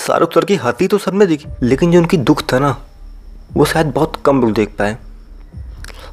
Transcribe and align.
Shahrukh 0.00 0.34
sir 0.34 0.44
की 0.44 0.54
हँसी 0.56 0.86
तो 0.88 0.98
सब 0.98 1.14
में 1.14 1.26
दिखी, 1.28 1.48
लेकिन 1.62 1.90
जो 1.92 1.98
उनकी 1.98 2.16
दुख 2.16 2.42
था 2.52 2.58
ना, 2.58 2.76
वो 3.52 3.64
शायद 3.64 3.86
बहुत 3.86 4.12
कम 4.24 4.40
लोग 4.40 4.52
देख 4.52 4.68
पाए। 4.78 4.96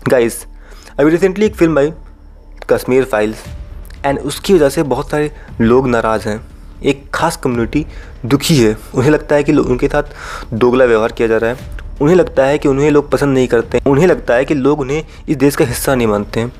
गाइस 0.10 0.46
अभी 1.00 1.12
रिसेंटली 1.12 1.46
एक 1.46 1.56
फ़िल्म 1.56 1.80
आई 1.80 1.92
कश्मीर 2.70 3.04
फाइल्स 3.04 3.44
एंड 4.06 4.20
उसकी 4.20 4.54
वजह 4.54 4.70
से 4.70 4.84
बहुत 4.84 5.10
सारे 5.10 5.32
लोग 5.62 5.88
नाराज़ 5.88 6.28
हैं। 6.30 6.40
एक 6.84 7.04
खास 7.14 7.38
कम्युनिटी 7.38 7.86
दुखी 8.26 8.58
है। 8.58 8.76
उन्हें 8.96 9.12
लगता 9.12 9.36
है 9.36 9.44
कि 9.44 9.54
उनके 9.54 9.88
साथ 9.88 10.54
दोगला 10.54 10.86
व्यवहार 10.86 11.12
किया 11.12 11.28
जा 11.28 11.38
रहा 11.38 11.52
है। 11.52 11.78
उन्हें 12.02 12.16
लगता 12.16 12.46
है 12.46 12.58
कि 12.58 12.68
उन्हें 12.68 12.90
लोग 12.92 13.10
पसंद 13.12 13.34
नहीं 13.34 13.48
करते 13.48 13.82
उन्हें 13.88 14.08
लगता 14.08 14.34
है 14.34 14.46
कि 14.46 14.54
लोग 14.54 14.80
उन्हें 14.80 15.04
इस 15.30 15.38
देश 15.38 15.56
का 15.56 15.66
हिस्सा 15.66 15.96
नहीं 15.96 16.08
मानते 16.08 16.40
हैं। 16.40 16.54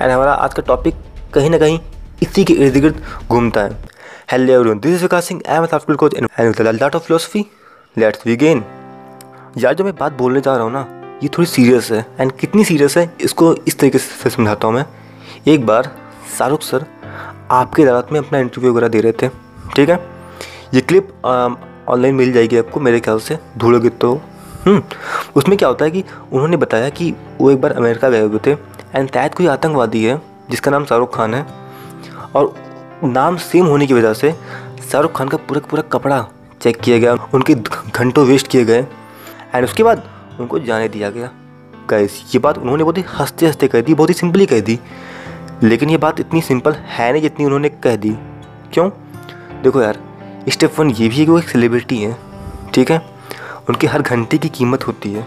एंड 0.00 0.10
हमारा 0.10 0.32
आज 0.34 0.54
का 0.54 0.62
टॉपिक 0.62 0.94
कहीं 1.34 1.50
ना 1.50 1.58
कहीं 1.58 1.78
इसी 2.22 2.44
के 2.44 2.54
इर्द 2.54 2.76
गिर्द 2.76 3.02
घूमता 3.28 3.60
है। 3.60 3.93
Hello 4.28 4.52
everyone 4.52 4.78
this 4.80 4.94
is 4.94 5.02
Vikas 5.02 5.26
Singh 5.28 5.40
I 5.48 5.56
am 5.56 5.64
software 5.66 5.96
coach 5.96 6.14
and 6.14 6.60
lot 6.82 6.94
of 6.94 7.02
philosophy 7.02 7.44
let's 7.96 8.22
begin 8.26 8.62
यार 9.58 9.74
जो 9.74 9.84
मैं 9.84 9.94
बात 9.96 10.12
बोलने 10.12 10.40
जा 10.40 10.54
रहा 10.54 10.64
हूँ 10.64 10.72
ना 10.72 10.80
ये 11.22 11.28
थोड़ी 11.28 11.46
सीरियस 11.46 11.90
है 11.92 12.00
एंड 12.20 12.32
कितनी 12.32 12.64
सीरियस 12.64 12.96
है 12.98 13.04
इसको 13.20 13.52
इस 13.68 13.78
तरीके 13.78 13.98
से 13.98 14.30
समझाता 14.30 14.68
हूँ 14.68 14.74
मैं 14.74 14.84
एक 15.48 15.66
बार 15.66 15.90
शाहरुख 16.38 16.62
सर 16.62 16.86
आपके 17.50 17.82
अदालत 17.82 18.08
में 18.12 18.18
अपना 18.20 18.38
इंटरव्यू 18.38 18.72
वगैरह 18.72 18.88
दे 18.88 19.00
रहे 19.00 19.12
थे। 19.12 19.28
ठीक 19.76 19.88
है? 19.88 19.98
ये 20.74 20.80
क्लिप 20.80 21.12
ऑनलाइन 21.24 22.14
मिल 22.14 22.32
जाएगी 22.32 22.58
आपको 22.58 22.80
मेरे 22.80 23.00
ख्याल 23.00 23.18
से 23.20 23.38
ढूंढोगे 23.58 23.88
तो 23.90 24.14
हम्म, 24.66 24.82
उसमें 25.36 25.58
क्या 25.58 25.68
होता 25.68 25.84
है 25.84 25.90
कि 25.90 26.04
उन्होंने 26.32 26.56
बताया 26.56 26.88
कि 26.90 27.14
वो 27.40 27.50
एक 27.50 27.60
बार 27.60 27.72
अमेरिका 27.72 28.08
गए 28.10 28.20
हुए 28.20 28.38
थे। 28.46 28.52
एंड 28.94 29.10
शायद 29.10 29.34
कोई 29.34 29.46
आतंकवादी 29.46 30.04
है 30.04 30.20
जिसका 30.50 30.70
नाम 30.70 30.84
शाहरुख 30.84 31.16
खान 31.16 31.34
है। 31.34 31.46
और 32.34 32.54
नाम 33.04 33.36
सेम 33.36 33.66
होने 33.66 33.86
की 33.86 33.94
वजह 33.94 34.12
से 34.12 34.32
शाहरुख 34.90 35.16
खान 35.16 35.28
का 35.28 35.36
पूरा 35.38 35.60
पूरा 35.60 35.82
कपड़ा 35.92 36.26
चेक 36.60 36.80
किया 36.80 36.98
गया, 36.98 37.14
उनके 37.34 37.54
घंटों 37.54 38.26
वेस्ट 38.26 38.46
किए 38.46 38.64
गए 38.64 38.86
एंड 39.54 39.64
उसके 39.64 39.82
बाद 39.82 40.02
उनको 40.40 40.58
जाने 40.58 40.88
दिया 40.88 41.10
गया। 41.10 41.30
गैस 41.90 42.22
ये 42.34 42.38
बात 42.38 42.58
उन्होंने 42.58 42.84
बहुत 42.84 42.98
ही 42.98 43.04
हँसते 43.08 43.46
हँसते 43.46 43.68
कह 43.68 43.80
दी, 43.80 43.94
बहुत 43.94 44.08
ही 44.08 44.14
सिंपली 44.14 44.46
कह 44.46 44.60
दी, 44.60 44.78
लेकिन 45.62 45.90
ये 45.90 45.96
बात 45.96 46.20
इतनी 46.20 46.40
सिंपल 46.40 46.72
है 46.72 47.10
नहीं 47.12 47.22
जितनी 47.22 47.44
उन्होंने 47.44 47.68
कह 47.68 47.96
दी। 47.96 48.16
क्यों? 48.72 48.88
देखो 49.62 49.82
यार 49.82 49.98
स्टेप 50.48 50.80
वन 50.80 50.90
ये 50.90 51.08
भी 51.08 51.16
है 51.16 51.24
कि 51.24 51.30
वो 51.30 51.38
एक 51.38 51.48
सेलिब्रिटी 51.48 51.98
है, 51.98 52.16
ठीक 52.74 52.90
है? 52.90 53.02
उनकी 53.68 53.86
हर 53.86 54.02
घंटे 54.02 54.38
की 54.38 54.48
कीमत 54.48 54.86
होती 54.86 55.12
है, 55.12 55.26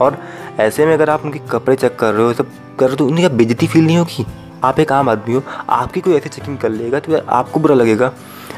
और 0.00 0.18
ऐसे 0.60 0.86
में 0.86 0.94
अगर 0.94 1.10
आप 1.10 1.24
उनके 1.24 1.38
कपड़े 1.50 1.76
चेक 1.76 1.96
कर 1.98 2.12
रहे 2.14 2.26
हो, 2.26 2.32
सब 2.32 2.50
कर 2.78 2.84
रहे 2.84 2.90
हो 2.90 2.96
तो 2.96 3.06
उन्हें 3.06 3.28
क्या 3.28 3.36
बेजती 3.38 3.66
फील 3.66 3.84
नहीं 3.86 3.96
होगी? 3.96 4.26
आप 4.64 4.78
एक 4.80 4.92
आम 4.92 5.08
आदमी 5.08 5.34
हो, 5.34 5.42
आपकी 5.70 6.00
कोई 6.00 6.14
ऐसे 6.14 6.28
चेकिंग 6.28 6.58
कर 6.58 6.68
लेगा 6.70 7.00
तो 7.00 7.20
आपको 7.30 7.60
बुरा 7.60 7.74
लगेगा। 7.74 8.12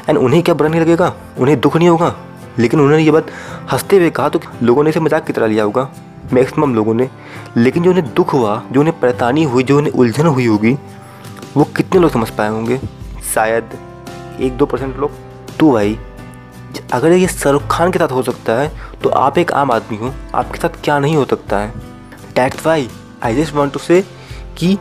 एंड 0.09 0.17
उन्हें 0.17 0.41
क्या 0.43 0.55
बुरा 0.55 0.69
नहीं 0.69 0.81
लगेगा? 0.81 1.13
उन्हें 1.39 1.59
दुख 1.59 1.75
नहीं 1.77 1.89
होगा? 1.89 2.15
लेकिन 2.59 2.79
उन्होंने 2.79 3.03
ये 3.03 3.11
बात 3.11 3.27
हँसते 3.71 3.97
हुए 3.97 4.09
कहा 4.09 4.29
तो 4.29 4.39
लोगों 4.63 4.83
ने 4.83 4.89
इसे 4.89 4.99
मज़ाक 4.99 5.25
की 5.25 5.33
तरह 5.33 5.47
लिया 5.47 5.63
होगा 5.63 5.89
मैक्सिमम 6.33 6.73
लोगों 6.75 6.93
ने। 6.93 7.09
लेकिन 7.57 7.83
जो 7.83 7.89
उन्हें 7.89 8.13
दुख 8.13 8.33
हुआ, 8.33 8.61
जो 8.71 8.79
उन्हें 8.79 8.99
परेशानी 8.99 9.43
हुई, 9.43 9.63
जो 9.63 9.77
उन्हें 9.77 9.93
उलझन 9.93 10.27
हुई 10.27 10.45
होगी, 10.45 10.73
वो 11.57 11.63
कितने 11.77 12.01
लोग 12.01 12.11
समझ 12.11 12.29
पाए 12.29 12.49
होंगे? 12.49 12.79
शायद 13.33 13.77
एक 14.39 14.57
दो 14.57 14.65
परसेंट 14.65 14.97
लोग। 14.97 15.11
तो 15.59 15.71
भाई 15.71 15.97
अगर 16.93 17.11
ये 17.11 17.27
शाहरुख 17.27 17.63
खान 17.71 17.91
के 17.91 17.99
साथ 17.99 18.11
हो 18.11 18.21
सकता 18.23 18.53
है 18.53 18.71
तो 19.03 19.09
आप 19.09 19.37
एक 19.37 19.51
आम 19.53 19.71
आदमी 19.71 19.97
हो, 19.97 20.13
आपके 20.35 20.59
साथ 20.59 20.83
क्या 20.83 20.97
नहीं 20.99 21.15
हो 21.15 21.25
सकता 21.25 21.57
है? 21.57 21.71
That's 22.35 22.65
why 22.65 22.89
I 23.23 23.35
just 23.35 23.55
want 23.55 23.73
to 23.73 23.79
say 23.79 24.01
कि 24.57 24.77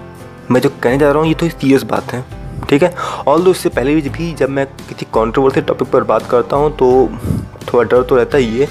मैं 0.51 0.61
जो 0.61 0.69
कहने 0.73 0.99
जा 0.99 1.11
रहा 1.11 1.19
हूँ 1.19 1.29
ये 1.29 1.35
तो 1.35 1.49
सीरियस 1.49 1.83
बात 1.85 2.13
है 2.13 2.25
ठीक 2.69 2.83
है? 2.83 2.95
ऑल 3.29 3.43
दो 3.45 3.51
इससे 3.51 3.69
पहले 3.69 3.95
भी 3.95 4.33
जब 4.35 4.51
मैं 4.51 4.67
किसी 4.79 5.07
कॉन्ट्रोवर्सी 5.13 5.61
टॉपिक 5.63 5.89
पर 5.89 6.05
बात 6.05 6.29
करता 6.31 6.57
हूँ 6.57 6.71
तो 6.77 6.87
थोड़ा 7.73 7.83
डर 7.85 8.03
तो 8.03 8.17
रहता 8.17 8.39
ही 8.39 8.59
है 8.59 8.69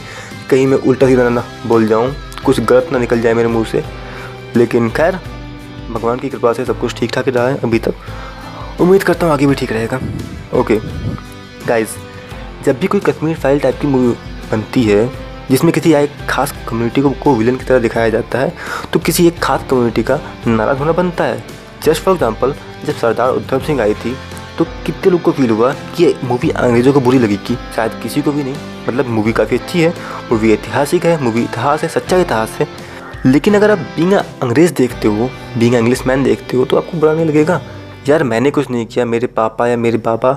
कहीं 0.49 0.65
मैं 0.67 0.77
उल्टा 0.79 1.07
सीधा 1.07 1.29
ना 1.29 1.43
बोल 1.67 1.87
जाऊँ 1.87 2.13
कुछ 2.45 2.59
गलत 2.61 2.89
ना 2.91 2.99
निकल 2.99 3.21
जाए 3.21 3.33
मेरे 3.33 3.47
मुँह 3.49 3.65
से। 3.65 3.83
लेकिन 4.55 4.89
खैर 4.89 5.19
भगवान 5.91 6.19
की 6.19 6.29
कृपा 6.29 6.53
से 6.53 6.65
सब 6.65 6.79
कुछ 6.79 6.95
ठीक 6.97 7.11
ठाक 7.13 7.27
रहा 7.27 7.47
है 7.47 7.57
अभी 7.63 7.79
तक। 7.79 8.81
उम्मीद 8.81 9.03
करता 9.03 9.25
हूँ 9.25 9.33
आगे 9.33 9.47
भी 9.47 9.55
ठीक 9.55 9.71
रहेगा। 9.71 9.99
ओके 10.59 10.79
गाइज़ 11.67 11.95
जब 12.65 12.79
भी 12.79 12.87
कोई 12.87 12.99
कश्मीर 13.01 13.35
फ़ाइल 13.37 13.59
टाइप 13.59 13.79
की 13.81 13.87
मूवी 13.87 14.13
बनती 14.51 14.83
है 14.83 15.09
जिसमें 15.49 15.71
किसी 15.73 15.93
एक 15.93 16.11
खास 16.29 16.53
कम्युनिटी 16.69 17.01
को, 17.01 17.09
को 17.09 17.35
विलन 17.35 17.55
की 17.55 17.65
तरह 17.65 17.79
दिखाया 17.79 18.09
जाता 18.09 18.39
है 18.39 18.53
तो 18.93 18.99
किसी 18.99 19.27
एक 19.27 19.39
खास 19.39 19.65
कम्युनिटी 19.69 20.03
का 20.03 20.19
नाराज़ 20.47 20.77
होना 20.77 20.91
बनता 20.93 21.23
है। 21.23 21.43
जस्ट 21.85 22.03
फॉर 22.03 22.13
एग्ज़ाम्पल 22.13 22.53
जब 22.85 22.93
सरदार 22.95 23.31
उद्धव 23.31 23.59
सिंह 23.61 23.81
आई 23.81 23.93
थी 23.95 24.15
तो 24.57 24.65
कितने 24.85 25.11
लोग 25.11 25.21
को 25.21 25.31
फील 25.31 25.49
हुआ 25.49 25.71
कि 25.73 26.03
ये 26.03 26.15
मूवी 26.23 26.49
अंग्रेज़ों 26.49 26.93
को 26.93 26.99
बुरी 27.01 27.17
लगेगी? 27.19 27.55
शायद 27.75 27.99
किसी 28.03 28.21
को 28.21 28.31
भी 28.31 28.43
नहीं। 28.43 28.55
मतलब 28.87 29.07
मूवी 29.07 29.31
काफ़ी 29.33 29.57
अच्छी 29.57 29.81
है 29.81 29.93
मूवी 30.31 30.51
ऐतिहासिक 30.53 31.05
है 31.05 31.21
मूवी 31.23 31.43
इतिहास 31.43 31.81
है, 31.83 31.89
सच्चा 31.89 32.17
इतिहास 32.17 32.57
है। 32.59 32.67
लेकिन 33.25 33.55
अगर 33.55 33.71
आप 33.71 33.77
बींग 33.95 34.13
अंग्रेज़ 34.13 34.73
देखते 34.73 35.07
हो 35.07 35.29
बींग 35.57 35.75
इंग्लिश 35.75 36.05
मैन 36.07 36.23
देखते 36.23 36.57
हो 36.57 36.65
तो 36.65 36.77
आपको 36.77 36.97
बुरा 36.97 37.13
नहीं 37.13 37.25
लगेगा। 37.25 37.61
यार, 38.07 38.23
मैंने 38.23 38.51
कुछ 38.51 38.69
नहीं 38.69 38.85
किया, 38.85 39.05
मेरे 39.05 39.27
पापा 39.29 39.67
या 39.67 39.77
मेरे 39.77 39.97
बाबा 39.99 40.33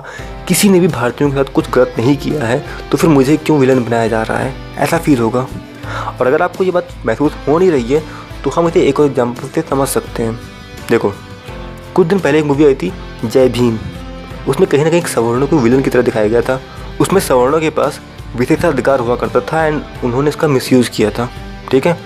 किसी 0.47 0.69
ने 0.69 0.79
भी 0.79 0.87
भारतीयों 0.89 1.29
के 1.29 1.35
साथ 1.35 1.53
कुछ 1.53 1.69
गलत 1.71 1.95
नहीं 1.97 2.15
किया 2.17 2.45
है 2.45 2.63
तो 2.91 2.97
फिर 2.97 3.09
मुझे 3.09 3.37
क्यों 3.37 3.59
विलन 3.59 3.83
बनाया 3.85 4.07
जा 4.07 4.21
रहा 4.23 4.37
है? 4.37 4.53
ऐसा 4.77 4.97
फील 4.97 5.19
होगा। 5.19 5.47
और 6.11 6.27
अगर 6.27 6.41
आपको 6.41 6.63
ये 6.63 6.71
बात 6.71 6.87
महसूस 7.05 7.35
हो 7.47 7.57
नहीं 7.59 7.71
रही 7.71 7.93
है 7.93 8.03
तो 8.43 8.49
हम 8.49 8.67
इसे 8.67 8.81
एक 8.81 8.99
और 8.99 9.05
एग्ज़ाम्पल 9.05 9.47
से 9.47 9.61
समझ 9.69 9.87
सकते 9.87 10.23
हैं। 10.23 10.39
देखो 10.89 11.13
कुछ 11.99 12.07
दिन 12.07 12.19
पहले 12.19 12.39
एक 12.39 12.45
मूवी 12.45 12.65
आई 12.65 12.75
थी, 12.75 12.91
जय 13.25 13.47
भीम। 13.49 13.77
उसमें 14.47 14.67
कहीं 14.69 14.83
ना 14.83 14.89
कहीं 14.89 15.01
सवर्णों 15.03 15.47
को 15.47 15.57
विलन 15.57 15.81
की 15.81 15.89
तरह 15.89 16.01
दिखाया 16.01 16.27
गया 16.27 16.41
था। 16.41 16.59
उसमें 17.01 17.19
सवर्णों 17.21 17.59
के 17.59 17.69
पास 17.69 17.99
विशेषाधिकार 18.35 18.99
हुआ 18.99 19.15
करता 19.15 19.39
था 19.41 19.65
एंड 19.65 19.81
उन्होंने 20.03 20.29
इसका 20.29 20.47
मिसयूज़ 20.47 20.89
किया 20.89 21.09
था। 21.09 21.27
ठीक 21.71 21.87
है? 21.87 21.97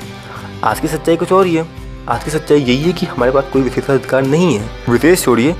आज 0.63 0.79
की 0.79 0.87
सच्चाई 0.87 1.15
कुछ 1.15 1.31
और 1.31 1.45
ही 1.45 1.55
है। 1.55 1.65
आज 2.09 2.23
की 2.23 2.31
सच्चाई 2.31 2.59
यही 2.59 2.81
है 2.83 2.93
कि 2.93 3.05
हमारे 3.05 3.31
पास 3.31 3.43
कोई 3.53 3.61
विशेषाधिकार 3.61 4.21
नहीं 4.21 4.55
है। 4.55 4.69
विशेष 4.89 5.23
छोड़िए, 5.23 5.51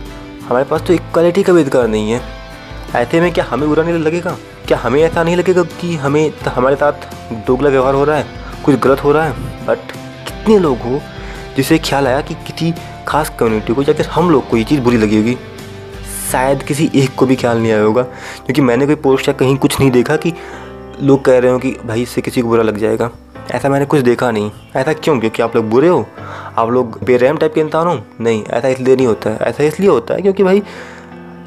हमारे 0.47 0.65
पास 0.65 0.81
तो 0.81 0.93
इक्वालिटी 0.93 1.43
का 1.43 1.53
भी 1.53 1.61
अधिकार 1.61 1.87
नहीं 1.87 2.11
है। 2.11 2.21
ऐसे 2.95 3.21
में 3.21 3.31
क्या 3.33 3.45
हमें 3.49 3.67
बुरा 3.69 3.83
नहीं 3.83 3.99
लगेगा? 3.99 4.35
क्या 4.67 4.77
हमें 4.77 5.01
ऐसा 5.01 5.23
नहीं 5.23 5.35
लगेगा 5.35 5.63
कि 5.81 5.95
हमें 5.95 6.31
हमारे 6.47 6.75
साथ 6.75 7.33
दोगला 7.47 7.69
व्यवहार 7.69 7.93
हो 7.93 8.03
रहा 8.03 8.17
है, 8.17 8.25
कुछ 8.65 8.79
गलत 8.79 9.03
हो 9.03 9.11
रहा 9.11 9.25
है? 9.25 9.65
बट 9.65 9.91
कितने 10.27 10.57
लोग 10.59 10.79
हो 10.79 11.01
जिसे 11.57 11.77
ख्याल 11.79 12.07
आया 12.07 12.21
कि 12.21 12.33
किसी 12.33 12.73
खास 13.07 13.31
कम्युनिटी 13.39 13.73
को 13.73 13.81
या 13.81 13.93
फिर 13.93 14.05
हम 14.05 14.29
लोग 14.29 14.49
को 14.49 14.57
ये 14.57 14.63
चीज़ 14.63 14.81
बुरी 14.81 14.97
लगी 14.97 15.17
होगी। 15.17 15.37
शायद 16.31 16.63
किसी 16.63 16.91
एक 16.95 17.15
को 17.15 17.25
भी 17.25 17.35
ख्याल 17.35 17.57
नहीं 17.57 17.71
आया 17.71 17.81
होगा, 17.81 18.01
क्योंकि 18.45 18.61
मैंने 18.61 18.85
कोई 18.85 18.95
पोस्ट 18.95 19.27
या 19.27 19.33
कहीं 19.33 19.57
कुछ 19.57 19.79
नहीं 19.79 19.91
देखा 19.91 20.15
कि 20.15 20.33
लोग 21.01 21.25
कह 21.25 21.39
रहे 21.39 21.51
हो 21.51 21.59
कि 21.59 21.71
भाई 21.85 22.01
इससे 22.01 22.21
किसी 22.21 22.41
को 22.41 22.47
बुरा 22.47 22.63
लग 22.63 22.77
जाएगा। 22.77 23.11
ऐसा 23.51 23.69
मैंने 23.69 23.85
कुछ 23.85 24.01
देखा 24.01 24.31
नहीं। 24.31 24.51
ऐसा 24.75 24.93
क्यों? 24.93 25.19
क्योंकि 25.19 25.41
आप 25.41 25.55
लोग 25.55 25.69
बुरे 25.69 25.87
हो। 25.87 26.05
आप 26.57 26.69
लोग 26.69 27.03
बेरहम 27.03 27.37
टाइप 27.37 27.53
के 27.53 27.61
इंसान 27.61 27.87
हो? 27.87 28.01
नहीं, 28.21 28.43
ऐसा 28.45 28.67
इसलिए 28.67 28.95
नहीं 28.95 29.07
होता 29.07 29.29
है। 29.29 29.37
ऐसा 29.37 29.63
इसलिए 29.63 29.89
होता 29.89 30.13
है 30.13 30.21
क्योंकि 30.21 30.43
भाई, 30.43 30.63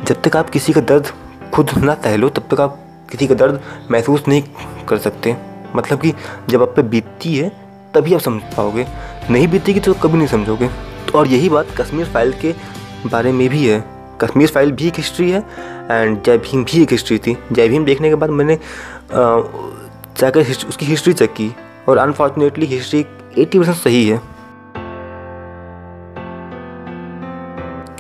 जब 0.05 0.23
तक 0.23 0.37
आप 0.37 0.51
किसी 0.51 0.73
का 0.73 0.81
दर्द 0.81 1.07
खुद 1.55 1.71
ना 1.79 1.95
सह 1.95 2.17
लो, 2.17 2.29
तब 2.29 2.43
तक 2.51 2.61
आप 2.61 2.79
किसी 3.11 3.27
का 3.27 3.35
दर्द 3.35 3.61
महसूस 3.91 4.25
नहीं 4.29 4.43
कर 4.89 4.99
सकते। 4.99 5.37
मतलब 5.77 6.01
कि 6.01 6.13
जब 6.49 6.63
आप 6.63 6.73
पे 6.77 6.83
बीतती 6.83 7.37
है, 7.37 7.49
तभी 7.95 8.15
आप 8.15 8.21
समझ 8.21 8.43
पाओगे। 8.43 8.87
नहीं 9.31 9.49
बीतेगी 9.49 9.81
तो 9.81 9.95
कभी 9.95 10.19
नहीं 10.19 10.29
समझोगे। 10.29 10.96
और 11.11 11.29
यही 11.29 11.49
बात 11.49 11.75
कश्मीर 11.79 12.07
फ़ाइल 12.07 12.33
के 12.43 12.55
बारे 13.07 13.33
में 13.33 13.49
भी 13.49 13.67
है। 13.67 13.85
कश्मीर 14.21 14.49
फ़ाइल 14.49 14.73
भी 14.73 14.87
एक 14.89 14.97
हिस्ट्री 14.97 15.31
है 15.31 15.41
एंड 15.91 16.23
जय 16.25 16.39
भीम 16.39 16.65
भी 16.65 16.83
एक 16.83 16.93
हिस्ट्री 16.93 17.19
थी। 17.19 17.37
जय 17.53 17.69
भीम 17.69 17.85
देखने 17.85 18.09
के 18.09 18.15
बाद 18.15 18.31
मैंने 18.31 18.59
जाकर 19.13 20.41
उसकी 20.69 20.87
हिस्ट्री 20.87 21.13
चेक 21.13 21.33
की 21.33 21.51
और 21.89 21.99
अनफॉर्चुनेटली 21.99 22.67
हिस्ट्री 22.67 23.05
एट्टी 23.39 23.59
परसेंट 23.59 23.77
सही 23.77 24.09
है। 24.09 24.21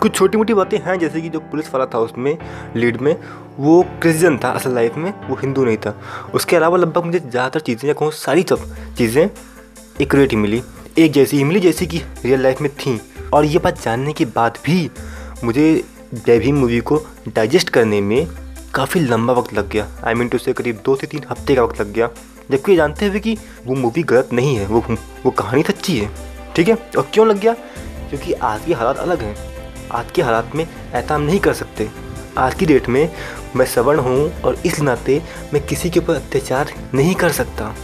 कुछ 0.02 0.14
छोटी 0.14 0.38
मोटी 0.38 0.54
बातें 0.54 0.78
हैं, 0.78 0.98
जैसे 0.98 1.20
कि 1.20 1.28
जो 1.28 1.40
पुलिस 1.42 1.72
वाला 1.74 1.86
था 1.94 1.98
उसमें 1.98 2.36
लीड 2.76 3.00
में, 3.00 3.16
वो 3.58 3.82
क्रिश्चियन 4.02 4.36
था 4.38 4.50
असल 4.50 4.74
लाइफ 4.74 4.96
में, 4.96 5.12
वो 5.28 5.36
हिंदू 5.36 5.64
नहीं 5.64 5.76
था। 5.76 5.94
उसके 6.34 6.56
अलावा 6.56 6.78
लगभग 6.78 7.04
मुझे 7.04 7.18
ज़्यादातर 7.18 7.60
चीज़ें 7.60 7.88
या 7.88 7.94
कहूँ 7.94 8.10
सारी 8.14 8.42
सब 8.42 8.58
चीज़ें 8.98 9.28
इक्वेट 10.00 10.30
ही 10.30 10.36
मिली। 10.36 10.62
एक 10.98 11.12
जैसी 11.12 11.40
इमली 11.40 11.60
जैसी 11.60 11.86
कि 11.86 11.98
रियल 11.98 12.40
लाइफ 12.40 12.60
में 12.60 12.76
थी। 12.76 13.00
और 13.34 13.44
ये 13.44 13.58
बात 13.58 13.82
जानने 13.82 14.12
के 14.12 14.24
बाद 14.24 14.58
भी 14.64 14.90
मुझे 15.44 15.84
जय 16.14 16.52
मूवी 16.52 16.80
को 16.80 16.96
डाइजेस्ट 17.28 17.68
करने 17.68 18.00
में 18.00 18.26
काफ़ी 18.74 19.00
लंबा 19.00 19.32
वक्त 19.32 19.54
लग 19.54 19.68
गया। 19.68 19.88
आई 20.04 20.14
मीन 20.14 20.28
टू 20.28 20.38
से 20.38 20.52
करीब 20.52 20.80
दो 20.84 20.96
से 20.96 21.06
तीन 21.06 21.22
हफ़्ते 21.30 21.54
का 21.54 21.62
वक्त 21.62 21.80
लग 21.80 21.92
गया। 21.92 22.08
जबकि 22.50 22.72
ये 22.72 22.76
जानते 22.76 23.06
हुए 23.06 23.20
कि 23.20 23.36
वो 23.66 23.74
मूवी 23.74 24.02
गलत 24.02 24.28
नहीं 24.32 24.56
है, 24.56 24.66
वो 24.66 24.84
वो 25.24 25.30
कहानी 25.30 25.62
सच्ची 25.62 25.98
है। 25.98 26.10
ठीक 26.56 26.68
है? 26.68 26.74
और 26.74 27.08
क्यों 27.14 27.26
लग 27.28 27.40
गया? 27.40 27.52
क्योंकि 28.08 28.32
आज 28.32 28.64
के 28.66 28.74
हालात 28.74 28.96
अलग 28.96 29.20
हैं। 29.20 29.36
आज 29.92 30.10
के 30.10 30.22
हालात 30.22 30.50
में 30.54 30.66
ऐसा 30.92 31.14
हम 31.14 31.22
नहीं 31.22 31.40
कर 31.40 31.52
सकते। 31.52 31.88
आज 32.38 32.54
की 32.54 32.66
डेट 32.66 32.88
में 32.88 33.12
मैं 33.56 33.66
सवर्ण 33.66 33.98
हूँ 33.98 34.40
और 34.40 34.56
इस 34.66 34.80
नाते 34.80 35.22
मैं 35.52 35.66
किसी 35.66 35.90
के 35.90 36.00
ऊपर 36.00 36.14
अत्याचार 36.14 36.72
नहीं 36.94 37.14
कर 37.14 37.32
सकता। 37.32 37.74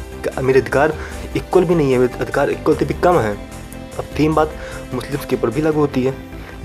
मेरे 0.40 0.60
अधिकार 0.60 0.94
इक्वल 1.36 1.64
भी 1.64 1.74
नहीं 1.74 1.92
है 1.92 1.98
मेरे 1.98 2.18
अधिकार 2.18 2.50
इक्वल 2.50 2.76
से 2.76 2.84
भी 2.84 2.94
कम 3.00 3.18
है। 3.18 3.34
अब 3.98 4.04
तीन 4.16 4.34
बात 4.34 4.54
मुस्लिम्स 4.94 5.24
के 5.24 5.36
ऊपर 5.36 5.50
भी 5.50 5.62
लागू 5.62 5.80
होती 5.80 6.02
है। 6.02 6.14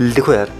देखो 0.04 0.32
यार 0.32 0.52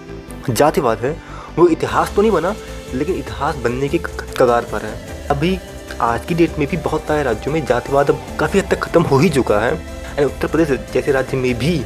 जातिवाद 0.51 0.99
है, 0.99 1.17
वो 1.59 1.67
इतिहास 1.69 2.13
तो 2.17 2.23
नहीं 2.23 2.33
बना, 2.33 2.55
लेकिन 2.95 3.15
इतिहास 3.15 3.57
बनने 3.57 3.89
की 3.89 3.99
कगार 3.99 4.67
पर 4.73 4.85
है। 4.85 5.27
अभी 5.29 5.59
आज 6.01 6.25
की 6.27 6.35
डेट 6.35 6.59
में 6.59 6.67
भी 6.69 6.77
बहुत 6.79 7.07
सारे 7.07 7.23
राज्यों 7.23 7.53
में 7.55 7.65
जातिवाद 7.67 8.11
अब 8.11 8.21
काफ़ी 8.41 8.59
हद 8.59 8.69
तक 8.71 8.79
ख़त्म 8.81 9.03
हो 9.03 9.19
ही 9.19 9.29
चुका 9.31 9.59
है। 9.61 9.73
एंड 10.19 10.27
उत्तर 10.27 10.49
प्रदेश 10.49 10.79
जैसे 10.93 11.13
राज्य 11.13 11.37
में 11.37 11.55
भी 11.59 11.77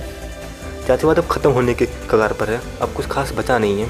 जातिवाद 0.88 1.18
अब 1.18 1.26
ख़त्म 1.26 1.50
होने 1.50 1.74
के 1.74 1.86
कगार 2.10 2.32
पर 2.32 2.50
है। 2.50 2.60
अब 2.80 2.92
कुछ 2.92 3.06
खास 3.06 3.32
बचा 3.32 3.58
नहीं 3.58 3.80
है। 3.80 3.88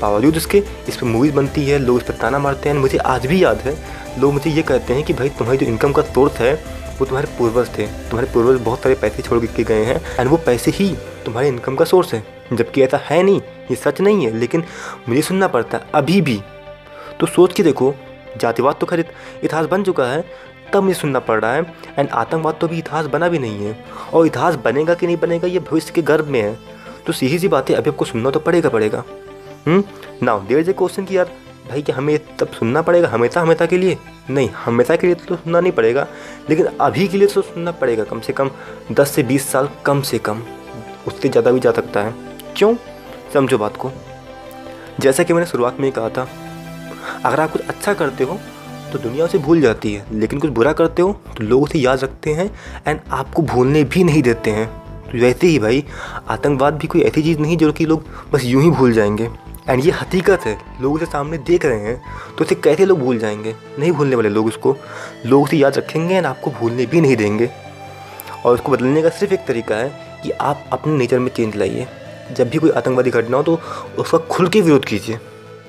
बावजूद 0.00 0.36
उसके 0.36 0.62
इस 0.88 0.96
पर 0.96 1.06
मूवीज़ 1.06 1.34
बनती 1.34 1.64
है, 1.64 1.78
लोग 1.78 1.96
इस 1.98 2.02
पर 2.02 2.14
ताना 2.14 2.38
मारते 2.38 2.68
हैं। 2.68 2.76
मुझे 2.76 2.98
आज 2.98 3.26
भी 3.26 3.42
याद 3.44 3.58
है 3.58 3.74
लोग 4.18 4.32
मुझे 4.32 4.50
ये 4.50 4.62
कहते 4.62 4.94
हैं 4.94 5.04
कि 5.04 5.12
भाई, 5.12 5.28
तुम्हारी 5.28 5.58
जो 5.58 5.66
इनकम 5.66 5.92
का 5.92 6.02
सोर्स 6.02 6.38
है, 6.38 6.54
वो 6.98 7.04
तुम्हारे 7.04 7.28
पूर्वज 7.38 7.68
थे। 7.68 7.86
तुम्हारे 7.86 8.32
पूर्वज 8.32 8.60
बहुत 8.60 8.82
सारे 8.82 8.94
पैसे 8.94 9.22
छोड़ 9.22 9.44
के 9.46 9.64
गए 9.64 9.84
हैं 9.84 10.00
एंड 10.18 10.30
वो 10.30 10.36
पैसे 10.36 10.70
ही 10.70 10.88
तुम्हारे 11.24 11.48
इनकम 11.48 11.76
का 11.76 11.84
सोर्स 11.84 12.14
है। 12.14 12.22
जबकि 12.52 12.82
ऐसा 12.82 13.00
है 13.04 13.22
नहीं, 13.22 13.40
ये 13.70 13.76
सच 13.76 14.00
नहीं 14.00 14.26
है, 14.26 14.32
लेकिन 14.32 14.64
मुझे 15.08 15.22
सुनना 15.22 15.48
पड़ता 15.48 15.78
है 15.78 15.90
अभी 15.94 16.20
भी। 16.20 16.40
तो 17.20 17.26
सोच 17.26 17.52
के 17.52 17.62
देखो, 17.62 17.94
जातिवाद 18.40 18.76
तो 18.80 18.86
खैर 18.86 19.00
इतिहास 19.44 19.66
बन 19.66 19.82
चुका 19.82 20.04
है, 20.04 20.24
तब 20.72 20.82
मुझे 20.82 20.94
सुनना 20.94 21.18
पड़ 21.20 21.40
रहा 21.40 21.52
है 21.52 21.74
एंड 21.98 22.08
आतंकवाद 22.10 22.56
तो 22.60 22.68
भी 22.68 22.78
इतिहास 22.78 23.06
बना 23.06 23.28
भी 23.28 23.38
नहीं 23.38 23.66
है। 23.66 23.78
और 24.14 24.26
इतिहास 24.26 24.54
बनेगा 24.54 24.94
कि 24.94 25.06
नहीं 25.06 25.16
बनेगा, 25.16 25.48
ये 25.48 25.58
भविष्य 25.60 25.92
के 25.94 26.02
गर्भ 26.02 26.28
में 26.28 26.40
है। 26.42 26.58
तो 27.06 27.12
सीधी 27.12 27.38
सी 27.38 27.48
बात 27.48 27.70
है, 27.70 27.76
अभी 27.76 27.90
आपको 27.90 28.04
सुनना 28.04 28.30
तो 28.30 28.40
पड़ेगा 28.40 28.68
पड़ेगा। 28.68 29.04
Now 29.68 30.40
there 30.40 30.58
is 30.58 30.70
a 30.70 30.72
question 30.72 31.04
कि 31.04 31.16
यार 31.16 31.30
भाई 31.68 31.82
क्या 31.82 31.96
हमें 31.96 32.18
तब 32.38 32.48
सुनना 32.48 32.82
पड़ेगा, 32.82 33.08
हमेशा 33.08 33.40
हमेशा 33.40 33.66
के 33.66 33.78
लिए? 33.78 33.96
नहीं, 34.30 34.48
हमेशा 34.56 34.96
के 34.96 35.06
लिए 35.06 35.14
तो 35.16 35.36
सुनना 35.36 35.60
नहीं 35.60 35.72
पड़ेगा, 35.72 36.06
लेकिन 36.50 36.66
अभी 36.80 37.06
के 37.08 37.18
लिए 37.18 37.28
तो 37.28 37.42
सुनना 37.42 37.70
पड़ेगा, 37.72 38.04
कम 38.04 38.20
से 38.20 38.32
कम 38.32 38.50
दस 38.92 39.10
से 39.10 39.22
बीस 39.22 39.48
साल, 39.48 39.68
कम 39.86 40.00
से 40.02 40.18
कम, 40.18 40.42
उससे 41.06 41.28
ज़्यादा 41.28 41.50
भी 41.50 41.60
जा 41.60 41.72
सकता 41.72 42.02
है। 42.02 42.14
क्यों? 42.56 42.74
समझो 43.34 43.58
बात 43.58 43.76
को। 43.76 43.90
जैसा 45.00 45.22
कि 45.22 45.32
मैंने 45.32 45.46
शुरुआत 45.46 45.80
में 45.80 45.86
ही 45.86 45.92
कहा 45.92 46.08
था, 46.08 46.28
अगर 47.24 47.40
आप 47.40 47.52
कुछ 47.52 47.62
अच्छा 47.62 47.94
करते 47.94 48.24
हो 48.24 48.38
तो 48.92 48.98
दुनिया 48.98 49.24
उसे 49.24 49.38
भूल 49.38 49.60
जाती 49.60 49.92
है, 49.94 50.04
लेकिन 50.12 50.40
कुछ 50.40 50.50
बुरा 50.50 50.72
करते 50.72 51.02
हो 51.02 51.12
तो 51.36 51.44
लोग 51.44 51.62
उसे 51.62 51.78
याद 51.78 52.02
रखते 52.04 52.32
हैं 52.32 52.50
एंड 52.86 53.00
आपको 53.12 53.42
भूलने 53.44 53.82
भी 53.84 54.04
नहीं 54.04 54.22
देते 54.22 54.50
हैं। 54.50 54.66
तो 55.06 55.18
वैसे 55.18 55.46
ही 55.46 55.58
भाई, 55.58 55.84
आतंकवाद 56.28 56.74
भी 56.74 56.86
कोई 56.86 57.00
ऐसी 57.02 57.22
चीज़ 57.22 57.38
नहीं 57.38 57.56
जो 57.56 57.72
कि 57.72 57.86
लोग 57.86 58.04
बस 58.32 58.44
यूँ 58.44 58.62
ही 58.62 58.70
भूल 58.70 58.92
जाएँगे। 58.92 59.28
एंड 59.68 59.84
ये 59.84 59.90
हकीकत 59.90 60.40
है, 60.40 60.58
लोग 60.80 60.94
उसे 60.94 61.06
सामने 61.06 61.38
देख 61.38 61.64
रहे 61.64 61.78
हैं 61.80 62.02
तो 62.38 62.44
उसे 62.44 62.54
कैसे 62.54 62.84
लोग 62.86 62.98
भूल 63.00 63.18
जाएँगे? 63.18 63.54
नहीं 63.78 63.92
भूलने 63.92 64.16
वाले 64.16 64.28
लोग 64.28 64.46
उसको 64.46 64.76
लोग 65.26 65.42
उसे 65.42 65.56
याद 65.56 65.78
रखेंगे 65.78 66.14
एंड 66.14 66.26
आपको 66.26 66.50
भूलने 66.50 66.86
भी 66.86 67.00
नहीं 67.00 67.16
देंगे। 67.16 67.50
और 68.44 68.54
उसको 68.54 68.72
बदलने 68.72 69.02
का 69.02 69.08
सिर्फ़ 69.08 69.34
एक 69.34 69.46
तरीका 69.46 69.76
है 69.76 70.20
कि 70.22 70.30
आप 70.30 70.64
अपने 70.72 70.96
नेचर 70.96 71.18
में 71.18 71.30
चेंज 71.30 71.56
लाइए। 71.56 71.86
जब 72.32 72.48
भी 72.48 72.58
कोई 72.58 72.70
आतंकवादी 72.70 73.10
घटना 73.10 73.36
हो 73.36 73.42
तो 73.42 73.58
उसका 73.98 74.18
खुल 74.18 74.48
के 74.48 74.60
विरोध 74.60 74.84
कीजिए। 74.84 75.18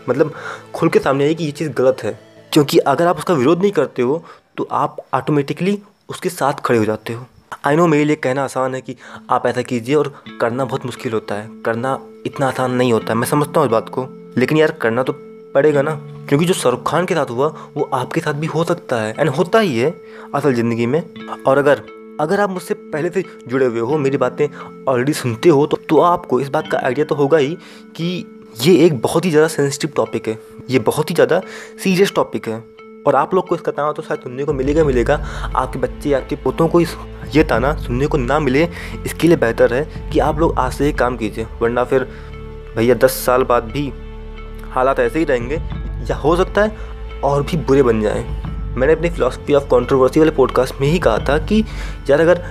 मतलब 0.09 0.33
खुल 0.73 0.89
के 0.89 0.99
सामने 0.99 1.23
आइए 1.23 1.35
कि 1.35 1.45
ये 1.45 1.51
चीज़ 1.51 1.69
गलत 1.69 2.03
है। 2.03 2.19
क्योंकि 2.53 2.77
अगर 2.77 3.07
आप 3.07 3.17
उसका 3.17 3.33
विरोध 3.33 3.61
नहीं 3.61 3.71
करते 3.71 4.01
हो 4.01 4.23
तो 4.57 4.67
आप 4.71 4.97
ऑटोमेटिकली 5.13 5.79
उसके 6.09 6.29
साथ 6.29 6.61
खड़े 6.65 6.79
हो 6.79 6.85
जाते 6.85 7.13
हो। 7.13 7.25
आई 7.65 7.75
नो 7.75 7.87
मेरे 7.87 8.03
लिए 8.05 8.15
कहना 8.15 8.43
आसान 8.43 8.75
है 8.75 8.81
कि 8.81 8.95
आप 9.29 9.45
ऐसा 9.47 9.61
कीजिए 9.61 9.95
और 9.95 10.13
करना 10.41 10.65
बहुत 10.65 10.85
मुश्किल 10.85 11.13
होता 11.13 11.35
है। 11.35 11.49
करना 11.65 11.97
इतना 12.27 12.47
आसान 12.47 12.71
नहीं 12.73 12.93
होता 12.93 13.07
है 13.09 13.15
मैं 13.15 13.27
समझता 13.27 13.59
हूँ 13.59 13.67
इस 13.67 13.71
बात 13.71 13.89
को। 13.89 14.07
लेकिन 14.37 14.57
यार 14.57 14.71
करना 14.81 15.03
तो 15.03 15.13
पड़ेगा 15.55 15.81
ना। 15.81 15.95
क्योंकि 16.29 16.45
जो 16.45 16.53
शाहरुख 16.53 16.83
खान 16.87 17.05
के 17.05 17.15
साथ 17.15 17.29
हुआ 17.29 17.47
वो 17.75 17.89
आपके 17.93 18.21
साथ 18.21 18.33
भी 18.33 18.47
हो 18.47 18.63
सकता 18.63 19.01
है। 19.01 19.13
एंड 19.19 19.29
होता 19.29 19.59
ही 19.59 19.77
है 19.77 19.93
असल 20.35 20.53
ज़िंदगी 20.53 20.85
में। 20.85 21.01
और 21.43 21.57
अगर 21.57 21.81
अगर 22.21 22.39
आप 22.39 22.49
मुझसे 22.49 22.73
पहले 22.73 23.09
से 23.09 23.23
जुड़े 23.47 23.65
हुए 23.65 23.79
हो 23.79 23.97
मेरी 23.97 24.17
बातें 24.17 24.47
ऑलरेडी 24.87 25.13
सुनते 25.13 25.49
हो 25.49 25.65
तो, 25.65 25.77
तो 25.79 25.99
आपको 25.99 26.39
इस 26.39 26.49
बात 26.49 26.67
का 26.71 26.77
आइडिया 26.77 27.05
तो 27.05 27.15
होगा 27.15 27.37
ही 27.37 27.57
कि 27.95 28.25
ये 28.61 28.75
एक 28.85 29.01
बहुत 29.01 29.25
ही 29.25 29.29
ज़्यादा 29.31 29.47
सेंसिटिव 29.47 29.91
टॉपिक 29.95 30.27
है। 30.27 30.37
ये 30.69 30.79
बहुत 30.81 31.09
ही 31.09 31.15
ज़्यादा 31.15 31.41
सीरियस 31.83 32.13
टॉपिक 32.15 32.47
है। 32.47 32.63
और 33.07 33.15
आप 33.15 33.33
लोग 33.33 33.47
को 33.47 33.55
इसका 33.55 33.71
ताना 33.71 33.91
तो 33.91 34.01
शायद 34.01 34.19
सुनने 34.19 34.43
को 34.43 34.53
मिलेगा 34.53 34.83
मिलेगा। 34.83 35.15
आपके 35.55 35.79
बच्चे 35.79 36.13
आपके 36.13 36.35
पोतों 36.35 36.67
को 36.67 36.81
इस 36.81 36.95
ये 37.35 37.43
ताना 37.43 37.73
सुनने 37.75 38.07
को 38.07 38.17
ना 38.17 38.39
मिले। 38.39 38.63
इसके 39.05 39.27
लिए 39.27 39.37
बेहतर 39.37 39.73
है 39.73 40.09
कि 40.11 40.19
आप 40.19 40.39
लोग 40.39 40.57
आज 40.59 40.73
से 40.73 40.85
ही 40.85 40.93
काम 40.93 41.17
कीजिए, 41.17 41.47
वरना 41.61 41.83
फिर 41.83 42.07
भैया 42.75 42.95
दस 42.95 43.11
साल 43.25 43.43
बाद 43.43 43.63
भी 43.63 43.91
हालात 44.71 44.99
ऐसे 44.99 45.19
ही 45.19 45.25
रहेंगे, 45.25 45.55
या 46.09 46.15
हो 46.15 46.35
सकता 46.35 46.63
है 46.63 47.21
और 47.23 47.43
भी 47.43 47.57
बुरे 47.57 47.83
बन 47.83 48.01
जाएँ। 48.01 48.23
मैंने 48.75 48.93
अपनी 48.93 49.09
फिलोसफी 49.09 49.53
ऑफ़ 49.53 49.63
कंट्रोवर्सी 49.65 50.19
वाले 50.19 50.31
पॉडकास्ट 50.31 50.81
में 50.81 50.87
ही 50.87 50.99
कहा 50.99 51.17
था 51.19 51.37
कि 51.39 51.63
यार 52.09 52.21
अगर 52.21 52.43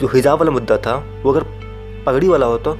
जो 0.00 0.06
हिजाब 0.06 0.38
वाला 0.38 0.50
मुद्दा 0.50 0.76
था, 0.76 0.94
वो 1.22 1.32
अगर 1.32 1.46
पगड़ी 2.06 2.28
वाला 2.28 2.46
होता 2.46 2.74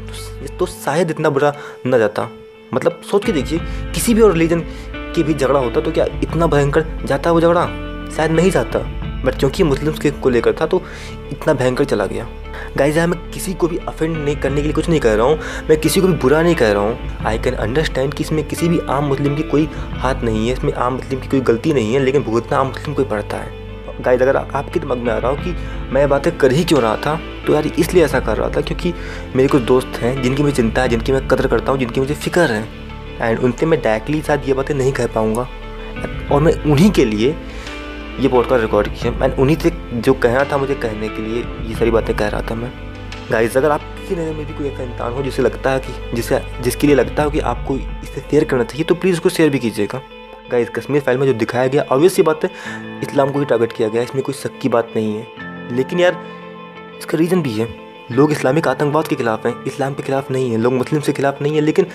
तो 0.59 0.67
शायद 0.67 1.11
इतना 1.11 1.31
बुरा 1.31 1.53
न 1.87 1.99
जाता। 1.99 2.29
मतलब 2.75 3.01
सोच 3.11 3.25
के 3.25 3.33
देखिए, 3.33 3.59
किसी 3.95 4.15
भी 4.15 4.23
और 4.23 4.33
रिलीजन 4.33 4.61
के 5.15 5.23
भी 5.23 5.35
झगड़ा 5.35 5.61
होता 5.61 5.81
तो 5.81 5.91
क्या 5.91 6.05
इतना 6.23 6.47
भयंकर 6.47 6.87
जाता 7.05 7.33
वो 7.33 7.41
झगड़ा? 7.41 7.67
शायद 8.17 8.31
नहीं 8.31 8.51
जाता। 8.51 8.79
बट 9.25 9.39
क्योंकि 9.39 9.63
मुस्लिम्स 9.63 9.99
के 9.99 10.11
को 10.11 10.31
लेकर 10.31 10.53
था 10.61 10.67
तो 10.67 10.83
इतना 11.33 11.55
भयंकर 11.55 11.85
चला 11.85 12.07
गया। 12.07 12.27
गाइज़ 12.77 12.99
यार, 12.99 13.07
मैं 13.07 13.19
किसी 13.31 13.55
को 13.55 13.69
भी 13.69 13.77
अफेंड 13.79 14.17
नहीं 14.17 14.37
करने 14.37 14.57
के 14.57 14.63
लिए 14.63 14.73
कुछ 14.73 14.89
नहीं 14.89 15.01
कह 15.01 15.15
रहा 15.15 15.27
हूँ। 15.27 15.39
मैं 15.69 15.79
किसी 15.81 16.01
को 16.01 16.07
भी 16.07 16.13
बुरा 16.15 16.43
नहीं 16.43 16.55
कह 16.55 16.73
रहा 16.73 16.83
हूँ। 16.83 17.25
आई 17.27 17.39
कैन 17.39 17.55
अंडरस्टैंड 17.57 18.15
कि 18.15 18.25
इसमें 18.25 18.43
किसी 18.45 18.69
भी 18.69 18.79
आम 18.89 19.05
मुस्लिम 19.05 19.37
की 19.37 19.43
कोई 19.45 19.69
हाथ 19.95 20.23
नहीं 20.25 20.47
है, 20.47 20.53
इसमें 20.53 20.73
आम 20.73 20.93
मुस्लिम 20.93 21.21
की 21.21 21.29
कोई 21.29 21.41
गलती 21.43 21.73
नहीं 21.73 21.95
है, 21.95 22.01
लेकिन 22.01 22.23
भुगतना 22.23 22.59
आम 22.59 22.67
मुस्लिम 22.67 22.95
को 22.95 23.03
ही 23.03 23.09
पड़ता 23.09 23.37
है। 23.37 23.67
गाइज़ 24.01 24.23
अगर 24.23 24.37
आपके 24.37 24.81
दिमाग 24.81 24.99
में 24.99 25.13
आ 25.13 25.17
रहा 25.19 25.31
हो 25.31 25.37
कि 25.37 25.55
मैं 25.93 26.09
बातें 26.09 26.37
कर 26.39 26.53
ही 26.53 26.65
क्यों 26.65 26.81
रहा 26.83 26.97
था 26.97 27.19
तो 27.47 27.55
यार, 27.55 27.67
इसलिए 27.69 28.05
ऐसा 28.05 28.21
कर 28.21 28.37
रहा 28.37 28.49
था 28.51 28.61
क्योंकि 28.61 28.93
मेरे 29.37 29.49
कुछ 29.49 29.63
दोस्त 29.63 29.99
हैं, 30.01 30.21
जिनकी 30.23 30.43
मुझे 30.43 30.55
चिंता 30.57 30.83
है, 30.83 30.89
जिनकी 30.89 31.13
मैं 31.13 31.27
कदर 31.29 31.47
करता 31.47 31.73
हूँ, 31.73 31.79
जिनकी 31.79 32.01
मुझे 32.01 32.15
फ़िक्र 32.15 32.51
है। 32.51 32.67
एंड 33.21 33.39
उनसे 33.39 33.67
मैं 33.67 33.81
डायरेक्टली 33.83 34.21
शायद 34.23 34.49
ये 34.49 34.55
बातें 34.55 34.75
नहीं 34.75 34.93
कह 34.93 35.07
पाऊँगा। 35.07 35.49
और 36.33 36.41
मैं 36.43 36.53
उन्हीं 36.63 36.91
के 36.91 37.05
लिए 37.05 37.35
ये 38.19 38.29
पॉडकास्ट 38.29 38.63
रिकॉर्ड 38.63 38.89
किया। 38.89 39.13
मैं 39.13 39.37
उन्हीं 39.37 39.57
से 39.57 39.73
जो 39.95 40.15
कहना 40.15 40.45
था 40.45 40.57
मुझे 40.57 40.75
कहने 40.75 41.09
के 41.09 41.23
लिए, 41.23 41.43
ये 41.43 41.75
सारी 41.75 41.91
बातें 41.91 42.17
कह 42.17 42.29
रहा 42.29 42.43
था 42.43 42.55
मैं। 42.55 42.73
गाइज़ 43.31 43.59
अगर 43.59 43.71
आप 43.71 43.81
किसी 43.81 44.15
नज़र 44.15 44.33
में 44.33 44.47
भी 44.47 44.53
कोई 44.53 44.69
ऐसा 44.69 44.83
इंसान 44.83 45.13
हो 45.13 45.23
जिसे 45.23 45.43
लगता 45.43 45.71
है 45.71 45.81
कि, 45.81 46.17
जिसे, 46.17 46.41
जिसके 46.61 46.87
लिए 46.87 46.97
लगता 46.97 47.23
हो 47.23 47.31
कि 47.31 47.41
आपको 47.41 47.77
इसे 47.77 48.21
शेयर 48.21 48.45
करना 48.45 48.65
चाहिए 48.65 48.85
तो 48.85 48.95
प्लीज़ 48.95 49.15
उसको 49.15 49.29
शेयर 49.29 49.51
भी 49.51 49.59
कीजिएगा। 49.59 50.03
गाइज़ 50.51 50.71
कश्मीर 50.71 51.01
फ़ाइल 51.01 51.19
में 51.19 51.27
जो 51.27 51.33
दिखाया 51.33 51.67
गया 51.67 51.83
ऑब्वियस 51.83 52.19
ये 52.19 52.23
बात 52.23 52.45
है, 52.45 52.51
इस्लाम 53.03 53.31
को 53.31 53.39
ही 53.39 53.45
टारगेट 53.45 53.73
किया 53.73 53.89
गया, 53.89 54.03
इसमें 54.03 54.25
कोई 54.25 54.35
शक 54.35 54.59
की 54.63 54.69
बात 54.69 54.89
नहीं 54.97 55.15
है। 55.15 55.27
लेकिन 55.77 56.01
यार, 56.01 56.25
इसका 56.99 57.19
रीज़न 57.19 57.43
भी 57.43 57.53
है। 57.53 57.69
लोग 58.13 58.33
इस्लामिक 58.33 58.69
आतंकवाद 58.69 59.09
के 59.09 59.17
खिलाफ 59.17 59.47
हैं, 59.47 59.65
इस्लाम 59.65 59.95
के 59.95 60.03
खिलाफ 60.03 60.31
नहीं 60.31 60.51
है, 60.51 60.59
लोग 60.59 60.73
मुस्लिम 60.73 61.03
के 61.03 61.13
खिलाफ 61.13 61.43
नहीं 61.43 61.55
है, 61.55 61.61
लेकिन 61.61 61.87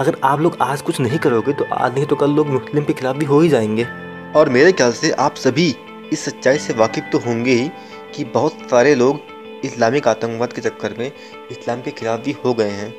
अगर 0.00 0.16
आप 0.24 0.40
लोग 0.40 0.56
आज 0.62 0.82
कुछ 0.82 1.00
नहीं 1.00 1.18
करोगे 1.18 1.52
तो 1.52 1.64
आज 1.74 1.94
नहीं 1.94 2.06
तो 2.06 2.16
कल 2.16 2.30
लोग 2.30 2.48
मुस्लिम 2.48 2.84
के 2.84 2.92
खिलाफ 2.92 3.16
भी 3.16 3.24
हो 3.24 3.40
ही 3.40 3.48
जाएँगे। 3.48 4.09
और 4.36 4.48
मेरे 4.48 4.72
ख्याल 4.72 4.92
से 4.92 5.10
आप 5.12 5.34
सभी 5.34 5.74
इस 6.12 6.24
सच्चाई 6.24 6.58
से 6.58 6.72
वाकिफ 6.72 7.04
तो 7.12 7.18
होंगे 7.18 7.52
ही 7.52 7.70
कि 8.14 8.24
बहुत 8.24 8.58
सारे 8.70 8.94
लोग 8.94 9.20
इस्लामिक 9.64 10.08
आतंकवाद 10.08 10.52
के 10.52 10.60
चक्कर 10.60 10.94
में 10.98 11.06
इस्लाम 11.06 11.80
के 11.80 11.90
खिलाफ 11.90 12.20
भी 12.24 12.34
हो 12.44 12.52
गए 12.54 12.70
हैं। 12.70 12.94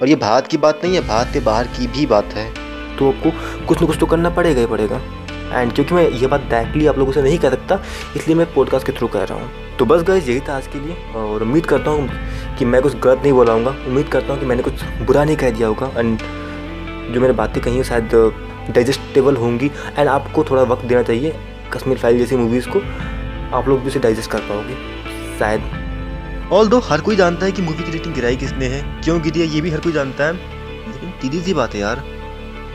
और 0.00 0.08
ये 0.08 0.16
भारत 0.16 0.46
की 0.46 0.56
बात 0.56 0.80
नहीं 0.84 0.94
है, 0.94 1.00
भारत 1.08 1.32
के 1.32 1.40
बाहर 1.40 1.66
की 1.66 1.86
भी 1.86 2.06
बात 2.06 2.34
है। 2.34 2.48
तो 2.96 3.08
आपको 3.08 3.30
कुछ 3.66 3.80
ना 3.80 3.86
कुछ 3.86 3.98
तो 4.00 4.06
करना 4.06 4.30
पड़ेगा 4.30 4.60
ही 4.60 4.66
पड़ेगा। 4.66 5.00
एंड 5.52 5.72
क्योंकि 5.72 5.94
मैं 5.94 6.08
ये 6.10 6.26
बात 6.26 6.46
डायरेक्टली 6.50 6.86
आप 6.86 6.98
लोगों 6.98 7.12
से 7.12 7.22
नहीं 7.22 7.38
कह 7.38 7.50
सकता, 7.50 7.82
इसलिए 8.16 8.36
मैं 8.36 8.52
पॉडकास्ट 8.54 8.86
के 8.86 8.92
थ्रू 8.92 9.08
कह 9.08 9.22
रहा 9.22 9.38
हूँ। 9.38 9.76
तो 9.78 9.84
बस 9.84 10.02
गए 10.02 10.20
यही 10.20 10.40
था 10.40 10.56
आज 10.56 10.66
के 10.66 10.80
लिए, 10.80 10.96
और 11.16 11.42
उम्मीद 11.42 11.66
करता 11.66 11.90
हूँ 11.90 12.08
कि 12.58 12.64
मैं 12.64 12.82
कुछ 12.82 12.96
गलत 12.96 13.22
नहीं 13.22 13.32
बोलाऊँगा। 13.32 13.70
उम्मीद 13.86 14.08
करता 14.08 14.32
हूँ 14.32 14.40
कि 14.40 14.46
मैंने 14.46 14.62
कुछ 14.62 14.84
बुरा 15.02 15.24
नहीं 15.24 15.36
कह 15.36 15.50
दिया 15.50 15.68
होगा। 15.68 15.90
एंड 15.96 16.18
जो 17.12 17.20
मैंने 17.20 17.34
बातें 17.34 17.62
कही 17.62 17.76
हैं, 17.76 17.82
शायद 17.82 18.08
डाइजेस्टेबल 18.70 19.36
होंगी 19.36 19.70
एंड 19.98 20.08
आपको 20.08 20.44
थोड़ा 20.44 20.62
वक्त 20.64 20.84
देना 20.84 21.02
चाहिए 21.02 21.34
कश्मीर 21.72 21.98
फ़ाइल 21.98 22.18
जैसी 22.18 22.36
मूवीज़ 22.36 22.68
को। 22.68 22.80
आप 23.56 23.68
लोग 23.68 23.80
भी 23.80 23.88
उसे 23.88 24.00
डाइजेस्ट 24.00 24.30
कर 24.30 24.40
पाओगे, 24.40 24.74
शायद। 25.38 26.50
ऑल 26.52 26.68
दो 26.68 26.78
हर 26.80 27.00
कोई 27.00 27.16
जानता 27.16 27.46
है 27.46 27.52
कि 27.52 27.62
मूवी 27.62 27.84
की 27.84 27.92
रेटिंग 27.92 28.14
गिराई 28.14 28.36
किसने 28.36 28.66
है, 28.66 28.82
क्यों 29.02 29.20
गिरी 29.22 29.40
है, 29.40 29.46
ये 29.46 29.60
भी 29.60 29.70
हर 29.70 29.80
कोई 29.80 29.92
जानता 29.92 30.24
है, 30.24 30.32
लेकिन 30.32 31.10
सीधी 31.22 31.40
सी 31.40 31.54
बात 31.54 31.74
है 31.74 31.80
यार 31.80 32.02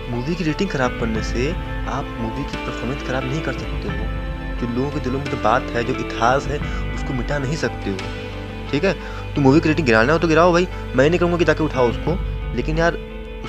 मूवी 0.10 0.36
की 0.36 0.44
रेटिंग 0.44 0.70
ख़राब 0.70 0.98
करने 1.00 1.24
से 1.24 1.52
आप 1.52 2.06
मूवी 2.20 2.44
की 2.44 2.58
परफॉर्मेंस 2.58 3.08
ख़राब 3.08 3.26
नहीं 3.26 3.42
कर 3.42 3.54
सकते 3.54 3.90
हो। 3.90 4.58
जो 4.58 4.68
लोगों 4.68 4.90
के 4.92 5.00
दिलों 5.00 5.20
में 5.20 5.26
जो 5.26 5.38
बात 5.44 5.70
है, 5.74 5.84
जो 5.84 5.94
इतिहास 5.96 6.48
है, 6.48 6.58
उसको 6.96 7.14
मिटा 7.14 7.38
नहीं 7.40 7.56
सकते 7.56 7.92
हो। 7.92 7.98
ठीक 8.72 8.84
है? 8.84 8.94
तो 9.36 9.42
मूवी 9.42 9.60
की 9.60 9.70
रेटिंग 9.70 9.88
गिराना 9.88 10.14
हो 10.14 10.20
तो 10.20 10.28
गिराओ 10.28 10.52
भाई। 10.52 10.68
मैं 10.96 11.10
नहीं 11.10 11.20
कहूँगा 11.20 11.38
कि 11.38 11.46
जाके 11.46 11.64
उठाओ 11.64 11.90
उसको, 11.90 12.18
लेकिन 12.56 12.78
यार 12.78 12.98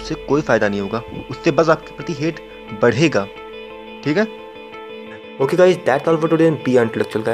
उससे 0.03 0.15
कोई 0.29 0.43
फ़ायदा 0.43 0.69
नहीं 0.69 0.81
होगा। 0.81 1.03
उससे 1.31 1.51
बस 1.51 1.69
आपके 1.69 1.97
प्रति 1.97 2.13
हेट 2.13 2.41
बढ़ेगा। 2.83 3.27
ठीक 4.05 4.17
है? 4.17 4.25
Okay 5.41 5.57
guys 5.57 5.79
that's 5.79 6.09
all 6.09 6.17
for 6.17 6.31
today 6.31 6.51
be 6.65 6.77
intellectual 6.79 7.25
का 7.29 7.33